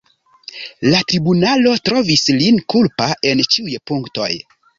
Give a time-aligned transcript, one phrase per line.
[0.93, 4.33] La tribunalo trovis lin kulpa en ĉiuj punktoj.